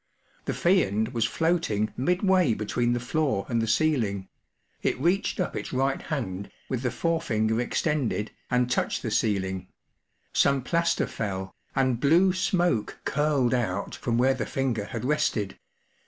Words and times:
The 0.45 0.55
Fiend 0.55 1.09
was 1.09 1.25
floating 1.25 1.93
midway 1.95 2.55
between 2.55 2.93
the 2.93 2.99
floor 2.99 3.45
and 3.47 3.61
the 3.61 3.67
ceiling; 3.67 4.29
it 4.81 4.99
reached 4.99 5.39
up 5.39 5.55
its 5.55 5.71
right 5.71 6.01
hand, 6.01 6.49
with 6.69 6.81
the 6.81 6.89
forefinger 6.89 7.61
extended, 7.61 8.31
and 8.49 8.67
touched 8.67 9.03
the 9.03 9.11
ceiling; 9.11 9.67
some 10.33 10.63
plaster 10.63 11.05
fell, 11.05 11.53
and 11.75 11.99
blue 11.99 12.33
smoke 12.33 12.97
curled 13.05 13.53
out 13.53 13.93
from 13.93 14.17
where 14.17 14.33
the 14.33 14.47
finger 14.47 14.85
had 14.85 15.05
rested. 15.05 15.59